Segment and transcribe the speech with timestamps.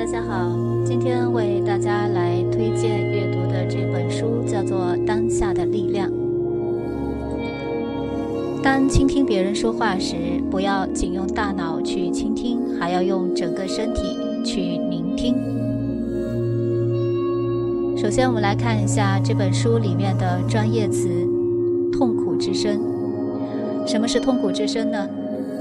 [0.00, 0.50] 大家好，
[0.82, 6.08] 今天为大家来推荐阅读的这本书叫做《当下的力量》。
[8.62, 10.16] 当倾听别人说话时，
[10.50, 15.34] 不要仅用大脑去倾听，还要用整个身体去聆听。
[17.94, 21.10] 首先，我们来看一下这本书里面的专业词
[21.92, 22.80] “痛苦之声”。
[23.86, 25.06] 什么是痛苦之声呢？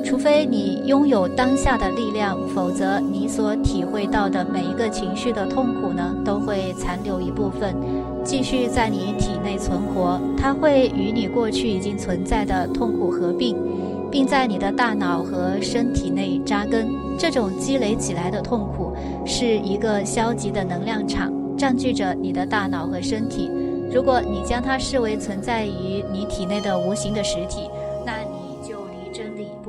[0.03, 7.75] 除非你拥有当下的力量，否则你所体会到的每一个情绪的痛苦呢，都会残留一部分，
[8.23, 10.19] 继续在你体内存活。
[10.37, 13.55] 它会与你过去已经存在的痛苦合并，
[14.09, 16.87] 并在你的大脑和身体内扎根。
[17.17, 18.93] 这种积累起来的痛苦
[19.25, 23.51] 是一个消极的能量场，占据着你的大脑和身体。
[23.91, 27.69] 如果你将它视为存在于你体内的无形的实体，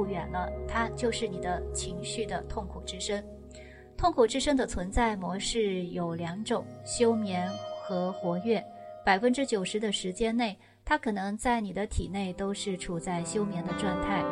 [0.00, 3.22] 不远了，它就是你的情绪的痛苦之声。
[3.98, 7.46] 痛苦之声的存在模式有两种：休眠
[7.82, 8.64] 和活跃。
[9.04, 14.24] 百分之九十的时间内，它可能在你的体内都是处在休眠的状态。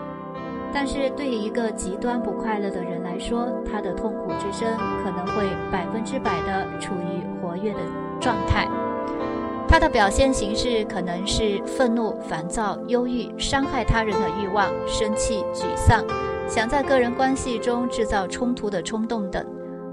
[0.72, 7.80] 但是对于一个极端不快乐的人来说，他的痛苦之声可能会百分之百的处于活跃的
[8.18, 8.66] 状态。
[9.78, 16.04] 它的表现形式可能是愤怒、烦躁、忧郁、伤害他人的欲望、生气、沮丧，
[16.48, 19.46] 想在个人关系中制造冲突的冲动等。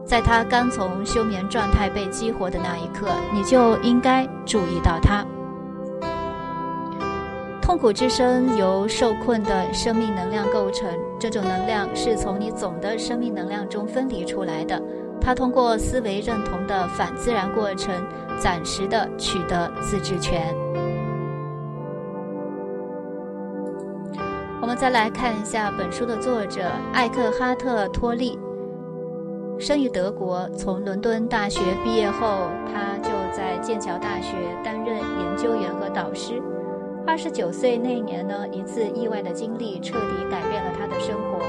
[0.04, 5.24] 在他刚从休眠状态被激活的那一刻，你就应该注意到它。
[7.62, 14.82] 痛苦之声由受困的生命能量构成，这种能量是从你总的生命能量中分离出来的。
[15.26, 17.92] 他通过思维认同的反自然过程，
[18.40, 20.56] 暂时的取得自治权。
[24.62, 28.38] 我们再来看一下本书的作者艾克哈特·托利，
[29.58, 30.48] 生于德国。
[30.50, 36.40] 从伦敦大学毕业后，他就在剑桥大学担任研究员和导师。
[37.08, 41.40] 二十九岁那年呢，一次意外的经历彻底改变了他的生活。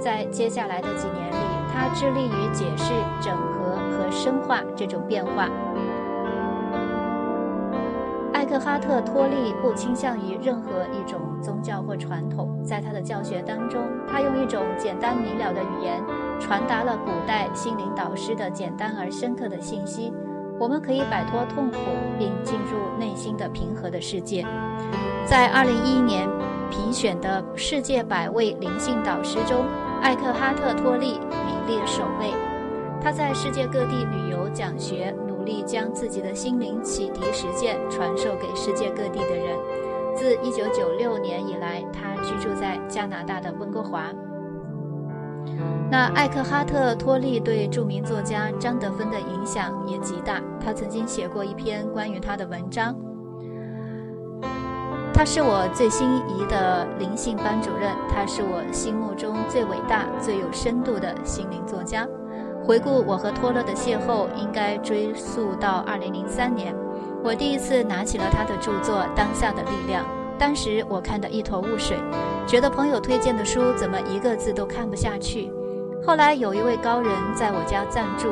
[0.00, 1.36] 在接下来的几年里。
[1.72, 5.48] 他致力于解释、整合和深化这种变化。
[8.32, 16.02] 艾克哈特·托利不倾向于任何一种宗教或传统，在他的教学当中，他用一种简单明了的语言
[16.40, 20.12] 传达了古代心灵导师的简单而深刻的信息：
[20.58, 21.76] 我们可以摆脱痛苦，
[22.18, 24.44] 并进入内心的平和的世界。
[25.24, 26.28] 在2011年
[26.68, 29.64] 评选的世界百位灵性导师中，
[30.02, 32.32] 艾克哈特·托利名列首位。
[33.02, 39.56] 他在世界各地旅游讲学，努力将自己的心灵启迪实践传授给世界各地的人。
[40.14, 44.06] 自1996年以来，他居住在加拿大的温哥华。
[45.90, 50.40] 那艾克哈特·托利对著名作家张德芬的影响也极大。
[50.64, 52.94] 他曾经写过一篇关于他的文章。
[55.20, 62.08] 他是我最心仪的灵性班主任，他是我心目中最伟大、最有深度的心灵作家。
[62.64, 66.74] 回顾我和托勒的邂逅，应该追溯到2003年，
[67.22, 70.04] 我第一次拿起了他的著作《当下的力量》。
[70.38, 71.98] 当时我看得一头雾水，
[72.46, 75.52] 觉得朋友推荐的书怎么一个字都看不下去。
[76.02, 78.30] 后来有一位高人在我家暂住，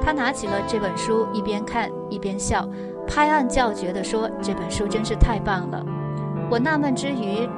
[0.00, 2.66] 他拿起了这本书，一边看一边笑，
[3.06, 5.84] 拍案叫绝地说：“这本书真是太棒了。”
[6.48, 7.48] 我纳闷之余，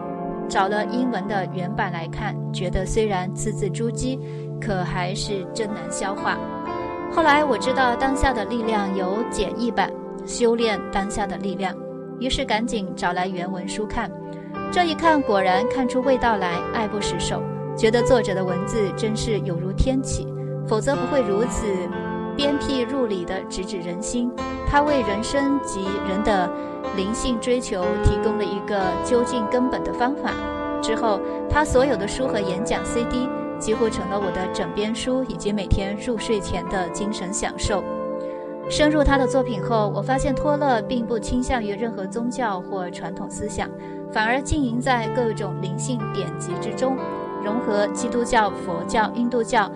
[0.48, 4.18] 找了英文的原版来看，觉得虽然字字珠玑，
[4.60, 6.38] 可还是真难消化。
[7.12, 9.92] 后来我知道《当下的力量》有简易版，
[10.26, 11.74] 修炼当下的力量，
[12.18, 14.10] 于是赶紧找来原文书看。
[14.72, 17.42] 这一看，果然看出味道来，爱不释手，
[17.76, 20.26] 觉得作者的文字真是有如天启，
[20.66, 21.66] 否则不会如此
[22.38, 24.32] 鞭辟入里的直指人心。
[24.66, 26.48] 他为人生及人的。
[26.96, 30.32] 灵性追求提供了一个究竟根本的方法。
[30.80, 33.28] 之后，他所有的书和演讲 CD
[33.58, 37.84] 几乎成了我的枕边书，以及每天入睡前的精神享受。
[38.68, 43.68] 深入他的作品后，我发现托勒并不倾向于任何宗教或传统思想，
[44.10, 46.96] 反而浸淫在各种灵性典籍之中，
[47.44, 49.70] 融合基督教、佛教、印度教。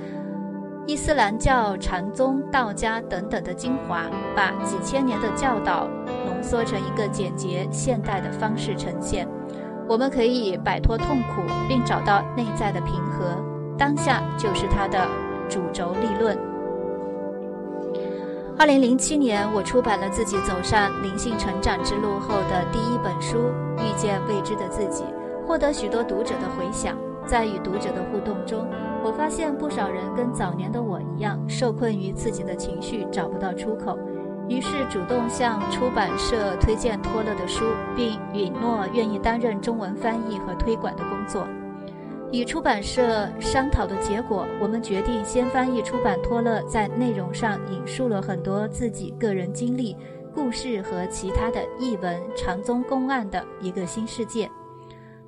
[0.85, 5.89] 伊斯兰教、禅宗、道家等等的精华，把几千年的教导
[6.27, 9.27] 浓缩成一个简洁现代的方式呈现。
[9.89, 13.37] 我们可以摆脱痛苦，并找到内在的平和。
[13.79, 15.07] 当下就是它的
[15.49, 16.37] 主轴立论。
[18.59, 23.39] 二零零七年，我出版了自己走上灵性成长之路后的第一本书
[23.79, 25.05] 《遇见未知的自己》，
[25.47, 26.97] 获得许多读者的回响。
[27.27, 28.67] 在与读者的互动中，
[29.05, 33.99] 我发现不少人跟早年的我一样，受困于自己的情绪，找不到出口，
[34.49, 37.65] 于是主动向出版社推荐托勒的书，
[37.97, 41.47] 并允诺愿意担任中文翻译和推广的工作。
[42.33, 49.95] 与出版社商讨的结果，我们决定先翻译出版托勒在内容上引述了很多自己个人经历、
[50.35, 54.51] 故事和其他的译文长宗公案的一个新世界。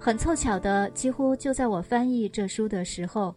[0.05, 3.35] 很凑巧的，几乎就在我翻译这书的时候，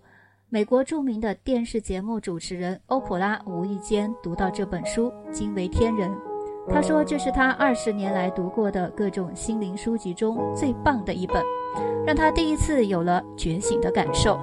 [0.50, 6.14] 美国著名的电视节目主持人欧普拉无意间读到这本书，惊为天人。
[6.70, 11.42] 他说这是他二十年来读过的各种心灵书籍中最棒的一本，
[12.06, 14.38] 让他第一次有了觉醒的感受。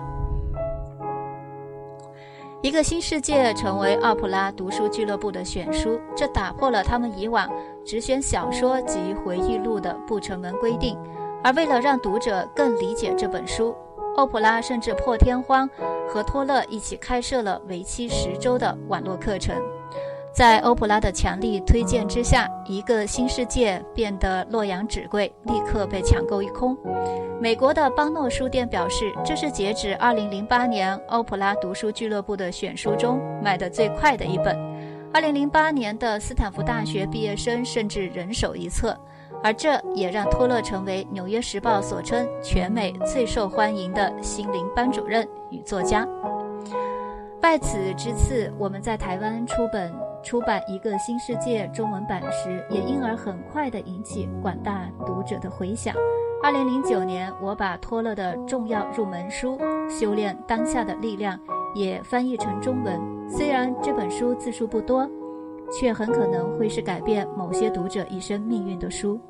[2.62, 7.46] 一个新世界成为奥普拉读书俱乐部的选书，这打破了他们以往
[7.84, 10.96] 只选小说及回忆录的不成文规定。
[11.44, 13.76] 而为了让读者更理解这本书，
[14.16, 15.68] 欧普拉甚至破天荒
[16.08, 19.54] 和托勒一起开设了为期十周的网络课程。
[20.32, 26.76] 在欧普拉的强力推荐之下，一个新世界变得洛阳纸贵，立刻被抢购一空。
[27.38, 34.56] 美国的邦诺书店表示，这是截止2008年欧普拉读书俱乐部的选书中卖得最快的一本。
[35.12, 38.98] 2008年的斯坦福大学毕业生甚至人手一册。
[39.44, 46.08] 而这也让托勒成为《纽约时报》所称全美最受欢迎的心灵班主任与作家。
[47.42, 49.92] 拜此之赐，我们在台湾出本
[50.22, 55.94] 出版一个新世界中文版时，也因而很快地引起广大读者的回响。
[56.42, 59.58] 二零零九年，我把托勒的重要入门书
[59.90, 61.36] 《修炼当下的力量》
[61.74, 62.98] 也翻译成中文。
[63.28, 65.06] 虽然这本书字数不多，
[65.70, 69.20] 却很可能会是改变某些读者一生命运的书。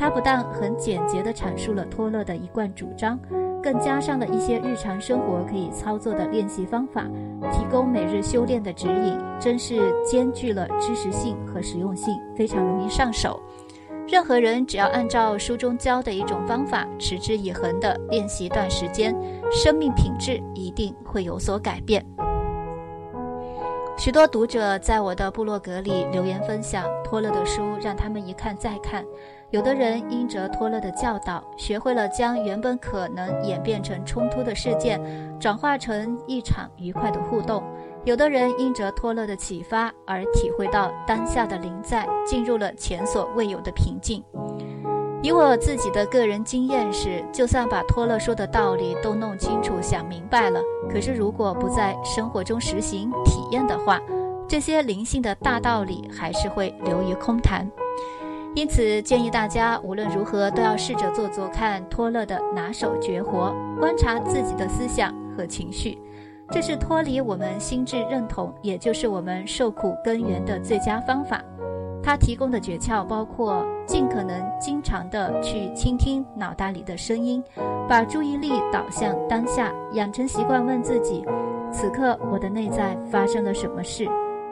[0.00, 3.20] 它不但很简洁地阐述了托勒的一贯主张，
[3.62, 7.04] 更加上了一些日常生活可以操作的练习方法，
[7.52, 13.38] 提供每日修炼的指引，真是兼具了知识性和实用性，非常容易上手。
[14.08, 19.14] 任何人只要按照书中教的一种方法，持之以恒地练习一段时间，
[19.52, 22.02] 生命品质一定会有所改变。
[24.00, 29.04] 许多读者在我的部落格里留言分享托勒的书，让他们一看再看。
[29.50, 34.98] 有的人因着托勒的教导，学会了将原本可能演变成冲突的事件，
[35.38, 37.62] 转化成一场愉快的互动；
[38.06, 44.24] 有的人因着托勒的启发而体会到当下的临在，进入了前所未有的平静。
[45.22, 54.00] 以我自己的个人经验是，就算把托勒说的道理都弄清楚、想明白了，可是如果不在生活中实行体验的话，
[54.48, 57.70] 这些灵性的大道理还是会流于空谈。
[58.54, 65.98] 因此，建议大家无论如何都要试着做做看托勒的拿手绝活，观察自己的思想和情绪，
[66.50, 71.40] 这是脱离我们心智认同，也就是我们受苦根源的最佳方法。
[72.02, 77.42] 他提供的诀窍包括：尽可能经常的去倾听脑袋里的声音，
[77.88, 81.24] 把注意力导向当下，养成习惯问自己：
[81.72, 84.08] 此刻我的内在发生了什么事？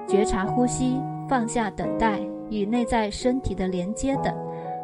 [0.07, 2.21] 觉察呼吸，放下等待。
[2.51, 4.35] 与内在身体的连接等，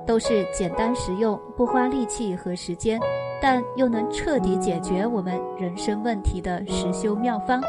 [0.06, 3.00] 都是简单实用、不花力气和时间，
[3.40, 7.62] 但又能彻底解决我们人生问题的实修妙方。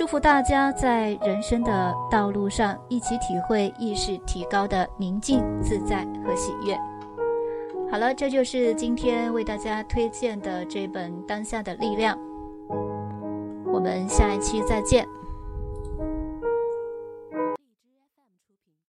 [0.00, 6.74] 祝福大家在人生的道路上一起体会意识提高的宁静、自在和喜悦。
[7.90, 12.16] 好了，这就是今天为大家推荐的这本《当下的力量》。
[13.66, 15.06] 我们下一期再见。